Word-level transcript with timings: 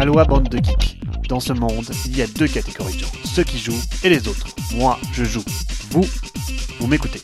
Aloha 0.00 0.24
bande 0.24 0.48
de 0.48 0.56
geeks. 0.56 0.98
Dans 1.28 1.40
ce 1.40 1.52
monde, 1.52 1.84
il 2.06 2.16
y 2.16 2.22
a 2.22 2.26
deux 2.26 2.48
catégories 2.48 2.94
de 2.94 3.00
gens, 3.00 3.12
ceux 3.22 3.44
qui 3.44 3.58
jouent 3.58 3.82
et 4.02 4.08
les 4.08 4.28
autres. 4.28 4.46
Moi, 4.74 4.98
je 5.12 5.24
joue. 5.24 5.44
Vous, 5.90 6.06
vous 6.78 6.86
m'écoutez. 6.86 7.20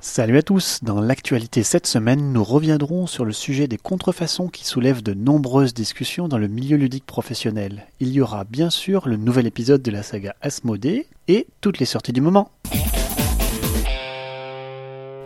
Salut 0.00 0.38
à 0.38 0.42
tous, 0.42 0.78
dans 0.84 1.00
l'actualité 1.00 1.64
cette 1.64 1.88
semaine, 1.88 2.32
nous 2.32 2.44
reviendrons 2.44 3.08
sur 3.08 3.24
le 3.24 3.32
sujet 3.32 3.66
des 3.66 3.76
contrefaçons 3.76 4.46
qui 4.46 4.64
soulèvent 4.64 5.02
de 5.02 5.14
nombreuses 5.14 5.74
discussions 5.74 6.28
dans 6.28 6.38
le 6.38 6.46
milieu 6.46 6.76
ludique 6.76 7.06
professionnel. 7.06 7.88
Il 7.98 8.12
y 8.12 8.20
aura 8.20 8.44
bien 8.44 8.70
sûr 8.70 9.08
le 9.08 9.16
nouvel 9.16 9.48
épisode 9.48 9.82
de 9.82 9.90
la 9.90 10.04
saga 10.04 10.36
Asmodée 10.42 11.08
et 11.26 11.48
toutes 11.60 11.80
les 11.80 11.86
sorties 11.86 12.12
du 12.12 12.20
moment. 12.20 12.52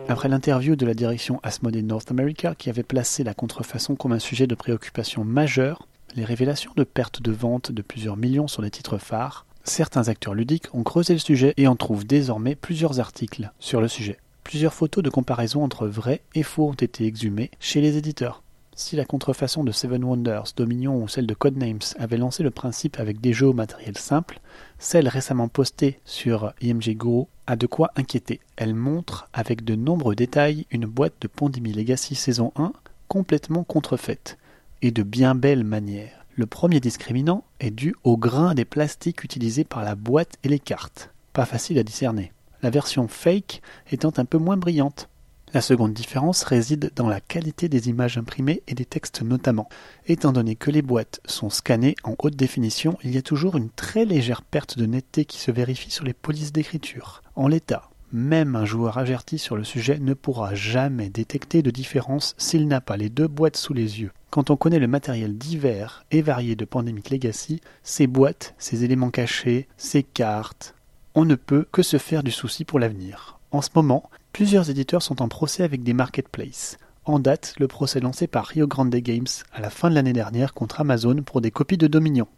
Après 0.08 0.28
l'interview 0.28 0.76
de 0.76 0.86
la 0.86 0.94
direction 0.94 1.40
Asmodee 1.42 1.82
North 1.82 2.12
America 2.12 2.54
qui 2.54 2.70
avait 2.70 2.84
placé 2.84 3.24
la 3.24 3.34
contrefaçon 3.34 3.96
comme 3.96 4.12
un 4.12 4.20
sujet 4.20 4.46
de 4.46 4.54
préoccupation 4.54 5.24
majeur, 5.24 5.88
les 6.14 6.24
révélations 6.24 6.70
de 6.76 6.84
pertes 6.84 7.22
de 7.22 7.32
vente 7.32 7.72
de 7.72 7.82
plusieurs 7.82 8.16
millions 8.16 8.46
sur 8.46 8.62
les 8.62 8.70
titres 8.70 8.98
phares, 8.98 9.46
certains 9.64 10.06
acteurs 10.06 10.34
ludiques 10.34 10.72
ont 10.72 10.84
creusé 10.84 11.12
le 11.12 11.18
sujet 11.18 11.54
et 11.56 11.66
en 11.66 11.74
trouvent 11.74 12.06
désormais 12.06 12.54
plusieurs 12.54 13.00
articles 13.00 13.50
sur 13.58 13.80
le 13.80 13.88
sujet. 13.88 14.18
Plusieurs 14.44 14.74
photos 14.74 15.02
de 15.02 15.10
comparaison 15.10 15.64
entre 15.64 15.88
vrai 15.88 16.22
et 16.36 16.44
faux 16.44 16.68
ont 16.68 16.72
été 16.72 17.04
exhumées 17.04 17.50
chez 17.58 17.80
les 17.80 17.96
éditeurs. 17.96 18.44
Si 18.78 18.94
la 18.94 19.06
contrefaçon 19.06 19.64
de 19.64 19.72
Seven 19.72 20.04
Wonders, 20.04 20.52
Dominion 20.54 21.02
ou 21.02 21.08
celle 21.08 21.26
de 21.26 21.32
Codenames 21.32 21.78
avait 21.98 22.18
lancé 22.18 22.42
le 22.42 22.50
principe 22.50 23.00
avec 23.00 23.22
des 23.22 23.32
jeux 23.32 23.48
au 23.48 23.54
matériel 23.54 23.96
simple, 23.96 24.38
celle 24.78 25.08
récemment 25.08 25.48
postée 25.48 25.98
sur 26.04 26.52
IMG 26.60 26.94
Go 26.94 27.30
a 27.46 27.56
de 27.56 27.66
quoi 27.66 27.90
inquiéter. 27.96 28.38
Elle 28.56 28.74
montre 28.74 29.30
avec 29.32 29.64
de 29.64 29.76
nombreux 29.76 30.14
détails 30.14 30.66
une 30.70 30.84
boîte 30.84 31.14
de 31.22 31.26
Pandemic 31.26 31.74
Legacy 31.74 32.14
saison 32.14 32.52
1 32.56 32.74
complètement 33.08 33.64
contrefaite, 33.64 34.36
et 34.82 34.90
de 34.90 35.02
bien 35.02 35.34
belle 35.34 35.64
manière. 35.64 36.26
Le 36.34 36.44
premier 36.44 36.78
discriminant 36.78 37.44
est 37.60 37.70
dû 37.70 37.94
au 38.04 38.18
grain 38.18 38.52
des 38.52 38.66
plastiques 38.66 39.24
utilisés 39.24 39.64
par 39.64 39.84
la 39.84 39.94
boîte 39.94 40.36
et 40.44 40.50
les 40.50 40.58
cartes. 40.58 41.14
Pas 41.32 41.46
facile 41.46 41.78
à 41.78 41.82
discerner. 41.82 42.30
La 42.60 42.68
version 42.68 43.08
fake 43.08 43.62
étant 43.90 44.12
un 44.18 44.26
peu 44.26 44.36
moins 44.36 44.58
brillante. 44.58 45.08
La 45.56 45.62
seconde 45.62 45.94
différence 45.94 46.42
réside 46.42 46.92
dans 46.94 47.08
la 47.08 47.18
qualité 47.18 47.70
des 47.70 47.88
images 47.88 48.18
imprimées 48.18 48.62
et 48.68 48.74
des 48.74 48.84
textes 48.84 49.22
notamment. 49.22 49.70
Étant 50.06 50.30
donné 50.30 50.54
que 50.54 50.70
les 50.70 50.82
boîtes 50.82 51.22
sont 51.24 51.48
scannées 51.48 51.94
en 52.04 52.14
haute 52.18 52.36
définition, 52.36 52.98
il 53.02 53.14
y 53.14 53.16
a 53.16 53.22
toujours 53.22 53.56
une 53.56 53.70
très 53.70 54.04
légère 54.04 54.42
perte 54.42 54.76
de 54.76 54.84
netteté 54.84 55.24
qui 55.24 55.38
se 55.38 55.50
vérifie 55.50 55.90
sur 55.90 56.04
les 56.04 56.12
polices 56.12 56.52
d'écriture. 56.52 57.22
En 57.36 57.48
l'état, 57.48 57.88
même 58.12 58.54
un 58.54 58.66
joueur 58.66 58.98
averti 58.98 59.38
sur 59.38 59.56
le 59.56 59.64
sujet 59.64 59.98
ne 59.98 60.12
pourra 60.12 60.54
jamais 60.54 61.08
détecter 61.08 61.62
de 61.62 61.70
différence 61.70 62.34
s'il 62.36 62.68
n'a 62.68 62.82
pas 62.82 62.98
les 62.98 63.08
deux 63.08 63.26
boîtes 63.26 63.56
sous 63.56 63.72
les 63.72 64.02
yeux. 64.02 64.12
Quand 64.28 64.50
on 64.50 64.58
connaît 64.58 64.78
le 64.78 64.88
matériel 64.88 65.38
divers 65.38 66.04
et 66.10 66.20
varié 66.20 66.54
de 66.54 66.66
Pandemic 66.66 67.08
Legacy, 67.08 67.62
ces 67.82 68.06
boîtes, 68.06 68.54
ces 68.58 68.84
éléments 68.84 69.08
cachés, 69.08 69.68
ces 69.78 70.02
cartes, 70.02 70.74
on 71.14 71.24
ne 71.24 71.34
peut 71.34 71.66
que 71.72 71.80
se 71.80 71.96
faire 71.96 72.22
du 72.22 72.30
souci 72.30 72.66
pour 72.66 72.78
l'avenir. 72.78 73.38
En 73.52 73.62
ce 73.62 73.70
moment, 73.74 74.10
Plusieurs 74.36 74.68
éditeurs 74.68 75.00
sont 75.00 75.22
en 75.22 75.28
procès 75.28 75.62
avec 75.62 75.82
des 75.82 75.94
marketplaces. 75.94 76.76
En 77.06 77.18
date, 77.18 77.54
le 77.58 77.68
procès 77.68 78.00
lancé 78.00 78.26
par 78.26 78.44
Rio 78.44 78.66
Grande 78.66 78.94
Games 78.94 79.24
à 79.50 79.62
la 79.62 79.70
fin 79.70 79.88
de 79.88 79.94
l'année 79.94 80.12
dernière 80.12 80.52
contre 80.52 80.82
Amazon 80.82 81.22
pour 81.22 81.40
des 81.40 81.50
copies 81.50 81.78
de 81.78 81.86
Dominion. 81.86 82.28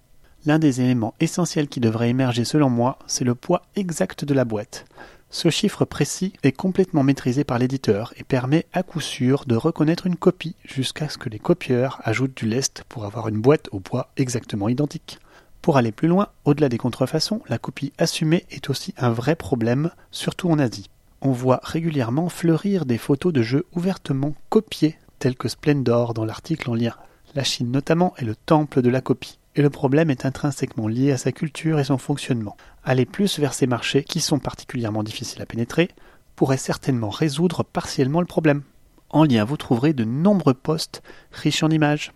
L'un 0.47 0.61
des 0.61 0.81
éléments 0.81 1.15
essentiels 1.19 1.67
qui 1.67 1.81
devrait 1.81 2.11
émerger 2.11 2.45
selon 2.45 2.71
moi, 2.71 3.01
c'est 3.09 3.25
le 3.25 3.35
poids 3.35 3.63
exact 3.75 4.25
de 4.25 4.33
la 4.33 4.45
boîte. 4.45 4.85
Ce 5.31 5.51
chiffre 5.51 5.85
précis 5.85 6.35
est 6.45 6.53
complètement 6.53 7.03
maîtrisé 7.03 7.43
par 7.43 7.59
l'éditeur 7.59 8.15
et 8.17 8.23
permet 8.23 8.67
à 8.73 8.85
coup 8.85 9.01
sûr 9.01 9.45
de 9.45 9.57
reconnaître 9.57 10.07
une 10.07 10.15
copie 10.15 10.55
jusqu'à 10.65 11.09
ce 11.09 11.19
que 11.19 11.29
les 11.29 11.41
copieurs 11.41 12.01
ajoutent 12.05 12.37
du 12.37 12.47
lest 12.47 12.85
pour 12.89 13.07
avoir 13.07 13.27
une 13.27 13.41
boîte 13.41 13.69
au 13.73 13.81
poids 13.81 14.13
exactement 14.17 14.69
identique. 14.69 15.19
Pour 15.63 15.77
aller 15.77 15.91
plus 15.91 16.07
loin, 16.07 16.29
au-delà 16.45 16.69
des 16.69 16.79
contrefaçons, 16.79 17.43
la 17.49 17.59
copie 17.59 17.93
assumée 17.99 18.47
est 18.53 18.71
aussi 18.71 18.95
un 18.99 19.11
vrai 19.11 19.35
problème, 19.35 19.91
surtout 20.13 20.49
en 20.49 20.61
Asie 20.61 20.91
on 21.21 21.33
voit 21.33 21.61
régulièrement 21.63 22.29
fleurir 22.29 22.87
des 22.87 22.99
photos 22.99 23.33
de 23.33 23.43
jeux 23.43 23.67
ouvertement 23.75 24.35
copiés, 24.49 24.99
tels 25.19 25.37
que 25.37 25.49
Splendor 25.49 26.15
dans 26.15 26.25
l'article 26.25 26.71
en 26.71 26.75
lien. 26.75 26.95
La 27.35 27.45
Chine 27.45 27.71
notamment 27.71 28.15
est 28.17 28.25
le 28.25 28.37
temple 28.37 28.83
de 28.83 28.91
la 28.91 29.01
copie, 29.01 29.39
et 29.57 29.63
le 29.63 29.71
problème 29.71 30.11
est 30.11 30.25
intrinsèquement 30.25 30.89
lié 30.89 31.13
à 31.13 31.19
sa 31.19 31.33
culture 31.33 31.81
et 31.81 31.85
son 31.85 31.99
fonctionnement. 31.99 32.57
Aller 32.85 33.05
plus 33.05 33.39
vers 33.39 33.55
ces 33.55 33.67
marchés, 33.67 34.05
qui 34.05 34.21
sont 34.21 34.39
particulièrement 34.39 35.03
difficiles 35.03 35.43
à 35.43 35.47
pénétrer, 35.47 35.89
pourrait 36.37 36.57
certainement 36.57 37.11
résoudre 37.11 37.65
partiellement 37.65 38.21
le 38.21 38.27
problème. 38.27 38.63
En 39.11 39.25
lien, 39.25 39.45
vous 39.45 39.57
trouverez 39.57 39.93
de 39.93 40.05
nombreux 40.05 40.55
posts 40.55 41.03
riches 41.33 41.63
en 41.63 41.71
images. 41.71 42.13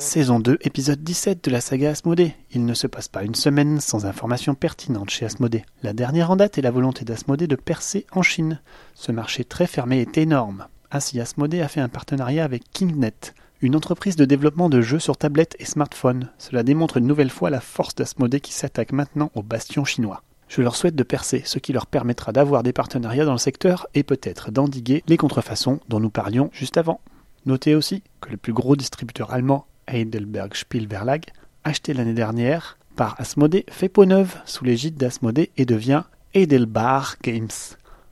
Saison 0.00 0.40
2, 0.40 0.56
épisode 0.62 1.02
17 1.04 1.44
de 1.44 1.50
la 1.50 1.60
saga 1.60 1.90
Asmodée. 1.90 2.34
Il 2.52 2.64
ne 2.64 2.72
se 2.72 2.86
passe 2.86 3.08
pas 3.08 3.22
une 3.22 3.34
semaine 3.34 3.80
sans 3.80 4.06
informations 4.06 4.54
pertinentes 4.54 5.10
chez 5.10 5.26
Asmodée. 5.26 5.62
La 5.82 5.92
dernière 5.92 6.30
en 6.30 6.36
date 6.36 6.56
est 6.56 6.62
la 6.62 6.70
volonté 6.70 7.04
d'Asmodée 7.04 7.46
de 7.46 7.54
percer 7.54 8.06
en 8.10 8.22
Chine. 8.22 8.62
Ce 8.94 9.12
marché 9.12 9.44
très 9.44 9.66
fermé 9.66 10.00
est 10.00 10.16
énorme. 10.16 10.68
Ainsi, 10.90 11.20
Asmodée 11.20 11.60
a 11.60 11.68
fait 11.68 11.82
un 11.82 11.90
partenariat 11.90 12.44
avec 12.44 12.62
KingNet, 12.72 13.34
une 13.60 13.76
entreprise 13.76 14.16
de 14.16 14.24
développement 14.24 14.70
de 14.70 14.80
jeux 14.80 15.00
sur 15.00 15.18
tablette 15.18 15.54
et 15.58 15.66
smartphone. 15.66 16.30
Cela 16.38 16.62
démontre 16.62 16.96
une 16.96 17.06
nouvelle 17.06 17.28
fois 17.28 17.50
la 17.50 17.60
force 17.60 17.94
d'Asmodée 17.94 18.40
qui 18.40 18.54
s'attaque 18.54 18.92
maintenant 18.92 19.30
au 19.34 19.42
bastion 19.42 19.84
chinois. 19.84 20.22
Je 20.48 20.62
leur 20.62 20.76
souhaite 20.76 20.96
de 20.96 21.02
percer, 21.02 21.42
ce 21.44 21.58
qui 21.58 21.74
leur 21.74 21.86
permettra 21.86 22.32
d'avoir 22.32 22.62
des 22.62 22.72
partenariats 22.72 23.26
dans 23.26 23.32
le 23.32 23.38
secteur 23.38 23.86
et 23.92 24.02
peut-être 24.02 24.50
d'endiguer 24.50 25.04
les 25.08 25.18
contrefaçons 25.18 25.78
dont 25.90 26.00
nous 26.00 26.08
parlions 26.08 26.48
juste 26.54 26.78
avant. 26.78 27.02
Notez 27.44 27.74
aussi 27.74 28.02
que 28.22 28.30
le 28.30 28.36
plus 28.38 28.54
gros 28.54 28.76
distributeur 28.76 29.32
allemand 29.32 29.66
Heidelberg 29.90 30.54
Spielverlag, 30.54 31.24
acheté 31.64 31.92
l'année 31.92 32.14
dernière 32.14 32.78
par 32.96 33.20
Asmodee, 33.20 33.64
fait 33.70 33.88
peau 33.88 34.04
neuve 34.04 34.36
sous 34.44 34.64
l'égide 34.64 34.96
d'Asmodee 34.96 35.50
et 35.56 35.64
devient 35.64 36.04
Heidelberg 36.34 37.16
Games, 37.22 37.48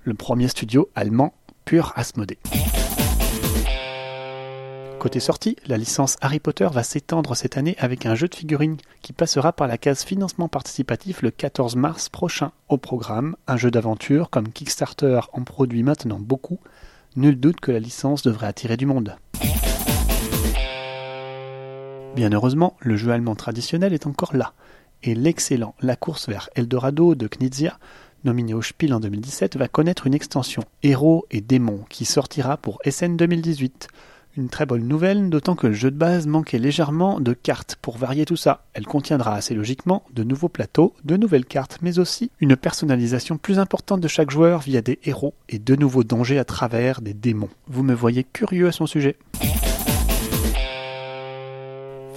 le 0.03 0.15
premier 0.15 0.49
studio 0.49 0.91
allemand 0.95 1.35
pur 1.65 1.93
Asmodee. 1.97 2.39
Côté 4.99 5.21
sortie, 5.21 5.55
la 5.69 5.77
licence 5.77 6.17
Harry 6.21 6.41
Potter 6.41 6.67
va 6.73 6.83
s'étendre 6.83 7.37
cette 7.37 7.57
année 7.57 7.77
avec 7.79 8.05
un 8.05 8.17
jeu 8.17 8.27
de 8.27 8.35
figurines 8.35 8.79
qui 9.01 9.13
passera 9.13 9.53
par 9.53 9.69
la 9.69 9.79
case 9.79 10.03
financement 10.03 10.49
participatif 10.49 11.23
le 11.23 11.31
14 11.31 11.77
mars 11.77 12.09
prochain. 12.09 12.51
Au 12.69 12.79
programme, 12.79 13.37
un 13.47 13.57
jeu 13.57 13.71
d'aventure 13.71 14.29
comme 14.29 14.49
Kickstarter 14.49 15.21
en 15.33 15.45
produit 15.45 15.85
maintenant 15.85 16.19
beaucoup. 16.19 16.59
Nul 17.15 17.39
doute 17.39 17.61
que 17.61 17.71
la 17.71 17.79
licence 17.79 18.23
devrait 18.23 18.49
attirer 18.49 18.77
du 18.77 18.87
monde. 18.87 19.15
Bien 22.15 22.33
heureusement, 22.33 22.77
le 22.81 22.97
jeu 22.97 23.11
allemand 23.11 23.35
traditionnel 23.35 23.93
est 23.93 24.07
encore 24.07 24.35
là, 24.35 24.53
et 25.03 25.15
l'excellent 25.15 25.75
La 25.81 25.97
course 25.97 26.29
vers 26.29 26.49
Eldorado 26.55 27.15
de 27.15 27.29
Knizia, 27.29 27.79
nominé 28.25 28.55
au 28.55 28.63
Spiel 28.63 28.93
en 28.93 29.01
2017, 29.01 29.57
va 29.57 29.69
connaître 29.69 30.07
une 30.07 30.15
extension 30.15 30.65
Héros 30.83 31.27
et 31.31 31.41
démons 31.41 31.85
qui 31.89 32.05
sortira 32.05 32.57
pour 32.57 32.81
SN 32.89 33.17
2018. 33.17 33.89
Une 34.37 34.49
très 34.49 34.67
bonne 34.67 34.87
nouvelle, 34.87 35.31
d'autant 35.31 35.57
que 35.57 35.67
le 35.67 35.73
jeu 35.73 35.91
de 35.91 35.97
base 35.97 36.27
manquait 36.29 36.59
légèrement 36.59 37.19
de 37.19 37.33
cartes 37.33 37.77
pour 37.83 37.99
varier 37.99 38.25
tout 38.25 38.37
ça. 38.37 38.65
Elle 38.73 38.87
contiendra 38.87 39.35
assez 39.35 39.55
logiquement 39.55 40.05
de 40.13 40.23
nouveaux 40.23 40.49
plateaux, 40.49 40.95
de 41.05 41.17
nouvelles 41.17 41.45
cartes, 41.45 41.79
mais 41.83 41.99
aussi 41.99 42.31
une 42.39 42.57
personnalisation 42.57 43.37
plus 43.37 43.59
importante 43.59 44.01
de 44.01 44.07
chaque 44.07 44.31
joueur 44.31 44.61
via 44.61 44.81
des 44.81 45.01
héros 45.05 45.35
et 45.49 45.59
de 45.59 45.75
nouveaux 45.75 46.05
dangers 46.05 46.39
à 46.39 46.45
travers 46.45 47.01
des 47.01 47.15
démons. 47.15 47.51
Vous 47.67 47.83
me 47.83 47.95
voyez 47.95 48.23
curieux 48.23 48.69
à 48.69 48.73
son 48.73 48.87
sujet. 48.87 49.17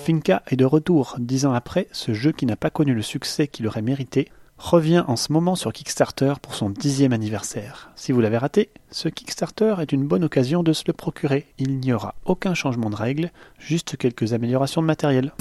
Finca 0.02 0.42
est 0.48 0.56
de 0.56 0.66
retour. 0.66 1.16
Dix 1.20 1.46
ans 1.46 1.54
après, 1.54 1.88
ce 1.92 2.12
jeu 2.12 2.32
qui 2.32 2.48
n'a 2.48 2.56
pas 2.56 2.72
connu 2.72 2.96
le 2.96 3.04
succès 3.04 3.48
qu'il 3.48 3.68
aurait 3.68 3.84
mérité 3.84 4.30
revient 4.58 5.04
en 5.08 5.16
ce 5.16 5.32
moment 5.32 5.54
sur 5.54 5.72
Kickstarter 5.72 6.34
pour 6.42 6.56
son 6.56 6.72
dixième 6.72 7.14
anniversaire. 7.14 7.92
Si 7.96 8.12
vous 8.12 8.20
l'avez 8.20 8.40
raté, 8.40 8.72
ce 8.90 9.10
Kickstarter 9.10 9.76
est 9.80 9.92
une 9.92 10.08
bonne 10.08 10.24
occasion 10.24 10.64
de 10.64 10.74
se 10.74 10.86
le 10.88 10.94
procurer. 10.94 11.46
Il 11.60 11.78
n'y 11.78 11.94
aura 11.94 12.16
aucun 12.26 12.56
changement 12.56 12.90
de 12.90 12.96
règles, 12.96 13.32
juste 13.60 13.96
quelques 13.96 14.34
améliorations 14.34 14.82
de 14.82 14.88
matériel. 14.88 15.34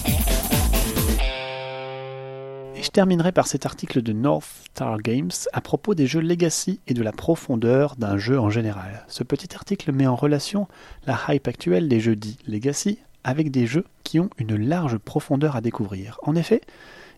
Et 2.76 2.82
je 2.82 2.90
terminerai 2.90 3.32
par 3.32 3.46
cet 3.46 3.64
article 3.64 4.02
de 4.02 4.12
North 4.12 4.68
Star 4.74 4.98
Games 4.98 5.30
à 5.54 5.62
propos 5.62 5.94
des 5.94 6.06
jeux 6.06 6.20
Legacy 6.20 6.80
et 6.86 6.92
de 6.92 7.02
la 7.02 7.12
profondeur 7.12 7.96
d'un 7.96 8.18
jeu 8.18 8.38
en 8.38 8.50
général. 8.50 9.06
Ce 9.08 9.24
petit 9.24 9.54
article 9.54 9.90
met 9.92 10.06
en 10.06 10.16
relation 10.16 10.68
la 11.06 11.18
hype 11.28 11.48
actuelle 11.48 11.88
des 11.88 12.00
jeux 12.00 12.16
dits 12.16 12.38
Legacy 12.46 12.98
avec 13.24 13.50
des 13.50 13.66
jeux 13.66 13.84
qui 14.04 14.20
ont 14.20 14.30
une 14.38 14.56
large 14.56 14.98
profondeur 14.98 15.56
à 15.56 15.60
découvrir. 15.60 16.18
En 16.22 16.34
effet, 16.36 16.60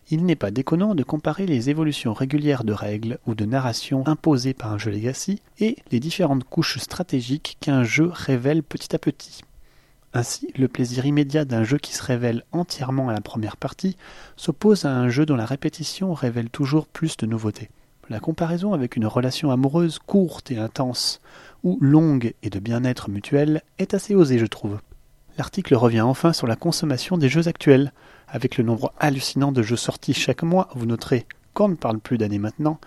il 0.09 0.25
n'est 0.25 0.35
pas 0.35 0.51
déconnant 0.51 0.95
de 0.95 1.03
comparer 1.03 1.45
les 1.45 1.69
évolutions 1.69 2.13
régulières 2.13 2.63
de 2.63 2.73
règles 2.73 3.19
ou 3.25 3.35
de 3.35 3.45
narration 3.45 4.05
imposées 4.05 4.53
par 4.53 4.73
un 4.73 4.77
jeu 4.77 4.91
legacy 4.91 5.41
et 5.59 5.77
les 5.91 5.99
différentes 5.99 6.43
couches 6.43 6.77
stratégiques 6.77 7.57
qu'un 7.61 7.83
jeu 7.83 8.09
révèle 8.11 8.63
petit 8.63 8.95
à 8.95 8.99
petit. 8.99 9.41
Ainsi, 10.13 10.51
le 10.55 10.67
plaisir 10.67 11.05
immédiat 11.05 11.45
d'un 11.45 11.63
jeu 11.63 11.77
qui 11.77 11.93
se 11.93 12.03
révèle 12.03 12.43
entièrement 12.51 13.09
à 13.09 13.13
la 13.13 13.21
première 13.21 13.57
partie 13.57 13.97
s'oppose 14.35 14.85
à 14.85 14.95
un 14.95 15.09
jeu 15.09 15.25
dont 15.25 15.35
la 15.35 15.45
répétition 15.45 16.13
révèle 16.13 16.49
toujours 16.49 16.85
plus 16.85 17.17
de 17.17 17.25
nouveautés. 17.25 17.69
La 18.09 18.19
comparaison 18.19 18.73
avec 18.73 18.95
une 18.95 19.07
relation 19.07 19.49
amoureuse 19.49 19.97
courte 19.97 20.51
et 20.51 20.57
intense, 20.57 21.21
ou 21.63 21.79
longue 21.81 22.33
et 22.43 22.49
de 22.49 22.59
bien-être 22.59 23.09
mutuel, 23.09 23.63
est 23.79 23.93
assez 23.93 24.13
osée, 24.13 24.37
je 24.37 24.45
trouve. 24.45 24.79
L'article 25.37 25.75
revient 25.75 26.01
enfin 26.01 26.33
sur 26.33 26.47
la 26.47 26.55
consommation 26.55 27.17
des 27.17 27.29
jeux 27.29 27.47
actuels. 27.47 27.91
Avec 28.27 28.57
le 28.57 28.63
nombre 28.63 28.93
hallucinant 28.99 29.51
de 29.51 29.61
jeux 29.61 29.75
sortis 29.75 30.13
chaque 30.13 30.43
mois, 30.43 30.69
vous 30.75 30.85
noterez 30.85 31.25
qu'on 31.53 31.69
ne 31.69 31.75
parle 31.75 31.99
plus 31.99 32.17
d'années 32.17 32.39
maintenant, 32.39 32.79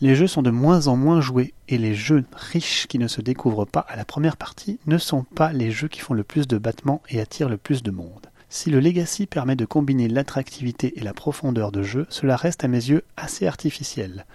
les 0.00 0.14
jeux 0.14 0.26
sont 0.26 0.42
de 0.42 0.50
moins 0.50 0.88
en 0.88 0.96
moins 0.96 1.20
joués 1.20 1.54
et 1.68 1.78
les 1.78 1.94
jeux 1.94 2.24
riches 2.32 2.86
qui 2.86 2.98
ne 2.98 3.08
se 3.08 3.20
découvrent 3.20 3.66
pas 3.66 3.80
à 3.80 3.96
la 3.96 4.04
première 4.04 4.36
partie 4.36 4.78
ne 4.86 4.98
sont 4.98 5.24
pas 5.24 5.52
les 5.52 5.70
jeux 5.70 5.88
qui 5.88 6.00
font 6.00 6.14
le 6.14 6.24
plus 6.24 6.46
de 6.46 6.58
battements 6.58 7.02
et 7.08 7.20
attirent 7.20 7.48
le 7.48 7.56
plus 7.56 7.82
de 7.82 7.90
monde. 7.90 8.26
Si 8.48 8.70
le 8.70 8.80
Legacy 8.80 9.26
permet 9.26 9.56
de 9.56 9.64
combiner 9.64 10.08
l'attractivité 10.08 10.98
et 10.98 11.04
la 11.04 11.14
profondeur 11.14 11.70
de 11.70 11.82
jeu, 11.82 12.06
cela 12.08 12.36
reste 12.36 12.64
à 12.64 12.68
mes 12.68 12.88
yeux 12.88 13.04
assez 13.16 13.46
artificiel. 13.46 14.26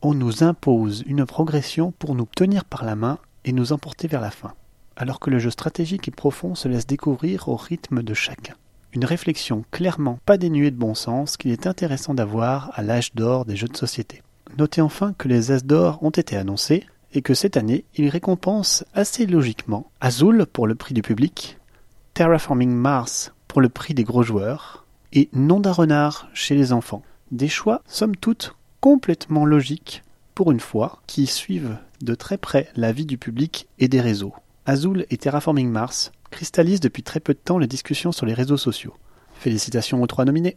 On 0.00 0.14
nous 0.14 0.44
impose 0.44 1.02
une 1.06 1.26
progression 1.26 1.92
pour 1.98 2.14
nous 2.14 2.28
tenir 2.36 2.64
par 2.64 2.84
la 2.84 2.94
main 2.94 3.18
et 3.44 3.52
nous 3.52 3.72
emporter 3.72 4.06
vers 4.08 4.20
la 4.20 4.30
fin, 4.30 4.52
alors 4.96 5.20
que 5.20 5.30
le 5.30 5.38
jeu 5.38 5.50
stratégique 5.50 6.08
et 6.08 6.10
profond 6.10 6.54
se 6.54 6.68
laisse 6.68 6.86
découvrir 6.86 7.48
au 7.48 7.56
rythme 7.56 8.02
de 8.02 8.14
chacun. 8.14 8.54
Une 8.92 9.04
réflexion 9.04 9.64
clairement 9.70 10.18
pas 10.24 10.38
dénuée 10.38 10.70
de 10.70 10.76
bon 10.76 10.94
sens 10.94 11.36
qu'il 11.36 11.50
est 11.50 11.66
intéressant 11.66 12.14
d'avoir 12.14 12.70
à 12.74 12.82
l'âge 12.82 13.14
d'or 13.14 13.44
des 13.44 13.56
jeux 13.56 13.68
de 13.68 13.76
société. 13.76 14.22
Notez 14.56 14.80
enfin 14.80 15.14
que 15.18 15.26
les 15.26 15.50
As 15.50 15.64
d'or 15.64 15.98
ont 16.02 16.10
été 16.10 16.36
annoncés 16.36 16.84
et 17.12 17.22
que 17.22 17.34
cette 17.34 17.56
année, 17.56 17.84
ils 17.96 18.08
récompensent 18.08 18.84
assez 18.94 19.26
logiquement 19.26 19.90
Azul 20.00 20.46
pour 20.46 20.66
le 20.66 20.74
prix 20.74 20.94
du 20.94 21.02
public, 21.02 21.58
Terraforming 22.14 22.70
Mars 22.70 23.32
pour 23.48 23.60
le 23.60 23.68
prix 23.68 23.94
des 23.94 24.04
gros 24.04 24.22
joueurs 24.22 24.84
et 25.12 25.28
Nonda 25.32 25.72
Renard 25.72 26.28
chez 26.34 26.54
les 26.54 26.72
enfants. 26.72 27.02
Des 27.30 27.48
choix, 27.48 27.82
somme 27.86 28.16
toute, 28.16 28.54
complètement 28.80 29.44
logiques 29.44 30.02
pour 30.34 30.50
une 30.52 30.60
fois, 30.60 31.00
qui 31.06 31.26
suivent 31.26 31.78
de 32.02 32.14
très 32.14 32.38
près 32.38 32.68
la 32.74 32.92
vie 32.92 33.06
du 33.06 33.18
public 33.18 33.68
et 33.78 33.88
des 33.88 34.00
réseaux. 34.00 34.34
Azul 34.66 35.04
et 35.10 35.18
Terraforming 35.18 35.68
Mars 35.68 36.12
cristallise 36.30 36.80
depuis 36.80 37.02
très 37.02 37.20
peu 37.20 37.34
de 37.34 37.38
temps 37.38 37.58
les 37.58 37.66
discussions 37.66 38.12
sur 38.12 38.26
les 38.26 38.34
réseaux 38.34 38.56
sociaux. 38.56 38.94
Félicitations 39.34 40.02
aux 40.02 40.06
trois 40.06 40.24
nominés. 40.24 40.56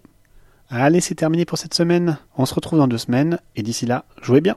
Allez, 0.70 1.02
c'est 1.02 1.16
terminé 1.16 1.46
pour 1.46 1.58
cette 1.58 1.74
semaine. 1.74 2.18
On 2.38 2.46
se 2.46 2.54
retrouve 2.54 2.80
dans 2.80 2.88
deux 2.88 2.98
semaines, 2.98 3.40
et 3.56 3.64
d'ici 3.64 3.86
là, 3.86 4.06
jouez 4.22 4.42
bien. 4.42 4.56